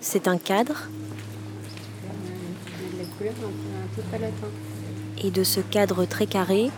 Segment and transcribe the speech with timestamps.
[0.00, 0.88] C'est un cadre.
[5.22, 6.70] Et de ce cadre très carré,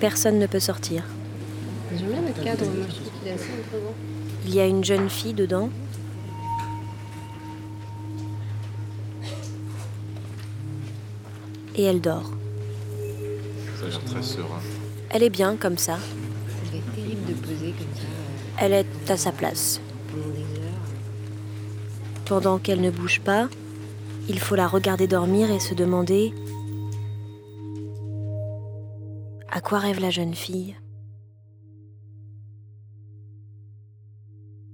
[0.00, 1.04] personne ne peut sortir.
[1.96, 3.50] J'aime bien notre cadre, moi je trouve qu'il est assez
[4.44, 5.70] Il y a une jeune fille dedans.
[11.74, 12.30] Et elle dort.
[13.78, 14.60] Ça a l'air très serein.
[15.10, 15.98] Elle est bien comme ça.
[18.58, 19.80] Elle est à sa place.
[22.26, 23.48] pendant qu'elle ne bouge pas,
[24.28, 26.32] il faut la regarder dormir et se demander
[29.50, 30.74] à quoi rêve la jeune fille.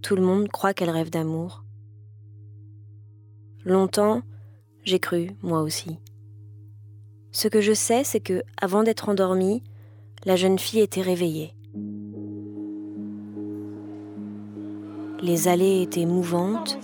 [0.02, 1.64] Tout le monde croit qu'elle rêve d'amour.
[3.64, 4.22] Longtemps,
[4.84, 5.98] j'ai cru, moi aussi.
[7.32, 9.64] Ce que je sais, c'est que, avant d'être endormie,
[10.24, 11.54] la jeune fille était réveillée.
[15.20, 16.78] Les allées étaient mouvantes,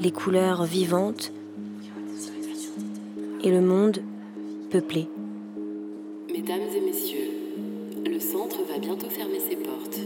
[0.00, 1.32] les couleurs vivantes
[3.44, 4.00] et le monde
[4.68, 5.08] peuplé.
[6.32, 7.30] Mesdames et messieurs,
[8.04, 10.00] le centre va bientôt fermer ses portes.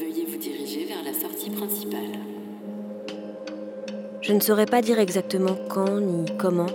[0.00, 2.20] Veuillez vous diriger vers la sortie principale.
[4.22, 6.70] Je ne saurais pas dire exactement quand ni comment,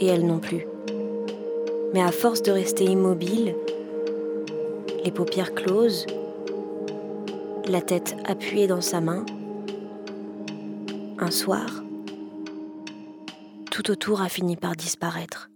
[0.00, 0.66] et elle non plus.
[1.94, 3.54] Mais à force de rester immobile,
[5.02, 6.04] les paupières closes,
[7.68, 9.26] la tête appuyée dans sa main,
[11.18, 11.66] un soir,
[13.70, 15.50] tout autour a fini par disparaître.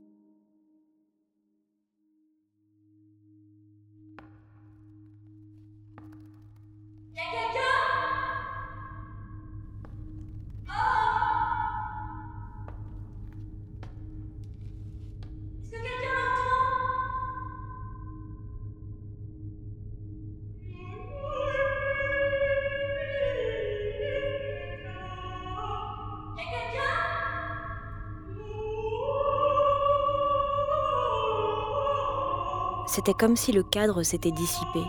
[32.87, 34.83] C'était comme si le cadre s'était dissipé.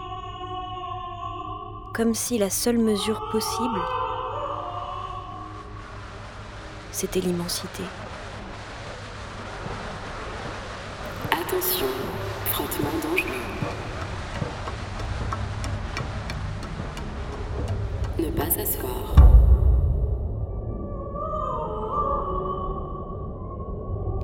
[1.94, 3.80] Comme si la seule mesure possible,
[6.92, 7.84] c'était l'immensité.
[11.32, 11.86] Attention,
[12.52, 13.28] frottement dangereux.
[18.20, 19.16] Ne pas s'asseoir.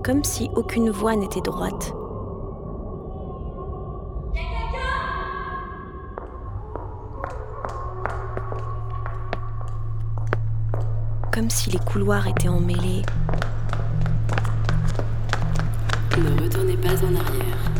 [0.03, 1.93] Comme si aucune voie n'était droite.
[11.39, 13.01] Comme si les couloirs étaient emmêlés.
[16.17, 17.71] Ne retournez pas en arrière.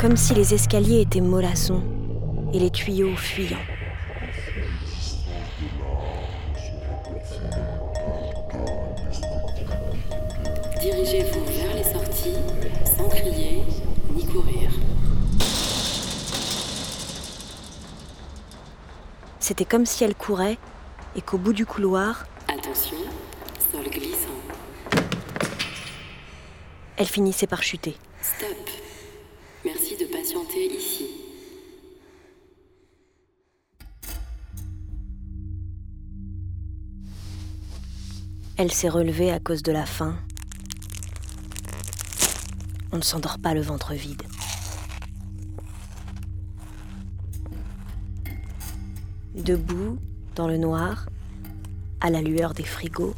[0.00, 1.82] Comme si les escaliers étaient mollassons
[2.54, 3.58] et les tuyaux fuyants.
[10.80, 13.62] Dirigez-vous vers les sorties sans crier
[14.14, 14.70] ni courir.
[19.38, 20.56] C'était comme si elle courait
[21.16, 22.96] et qu'au bout du couloir, Attention,
[23.70, 24.28] sol glissant.
[26.96, 27.96] elle finissait par chuter.
[28.20, 28.48] Stop.
[29.64, 31.06] Merci de patienter ici.
[38.56, 40.16] Elle s'est relevée à cause de la faim.
[42.92, 44.22] On ne s'endort pas le ventre vide.
[49.34, 49.98] Debout,
[50.34, 51.06] dans le noir,
[52.00, 53.14] à la lueur des frigos,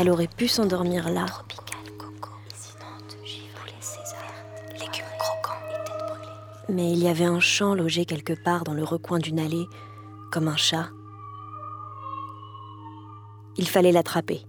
[0.00, 1.26] Elle aurait pu s'endormir là.
[6.70, 9.66] Mais il y avait un champ logé quelque part dans le recoin d'une allée,
[10.32, 10.88] comme un chat.
[13.58, 14.40] Il fallait l'attraper.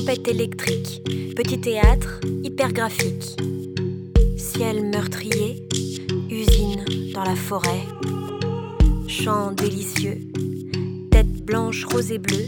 [0.00, 1.02] Tempête électrique,
[1.36, 3.36] petit théâtre, hyper graphique.
[4.38, 5.68] Si ciel meurtrier,
[6.30, 7.82] usine dans la forêt,
[9.06, 10.18] chant délicieux,
[11.10, 12.46] tête blanche, rose et bleue,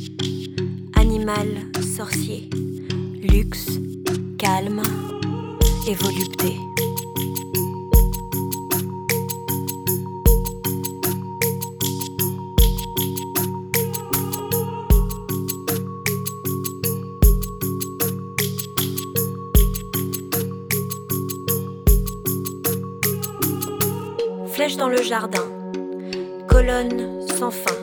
[0.94, 1.46] animal
[1.94, 2.48] sorcier,
[3.22, 3.78] luxe,
[4.38, 4.82] calme
[5.86, 6.54] et volupté.
[24.62, 25.44] Dans le jardin,
[26.46, 27.74] colonne sans fin,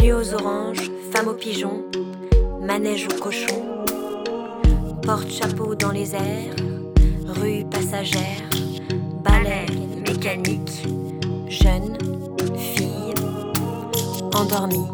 [0.00, 1.84] nuit aux oranges, femme aux pigeons,
[2.60, 3.84] manège aux cochons,
[5.02, 6.56] porte-chapeau dans les airs,
[7.28, 8.42] rue passagère,
[9.22, 9.66] balai
[10.04, 10.84] mécanique,
[11.46, 11.96] jeune,
[12.58, 13.14] fille,
[14.34, 14.88] endormie.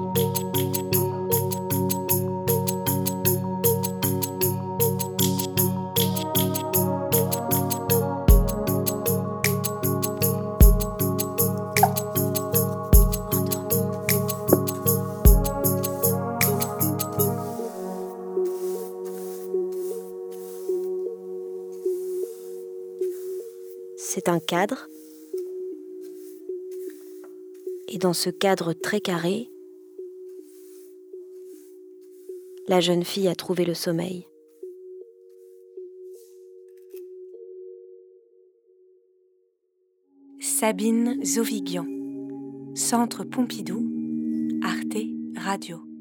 [24.15, 24.87] C'est un cadre.
[27.89, 29.51] Et dans ce cadre très carré,
[32.69, 34.29] la jeune fille a trouvé le sommeil.
[40.39, 41.89] Sabine Zovigian,
[42.77, 43.85] Centre Pompidou,
[44.63, 45.94] Arte Radio.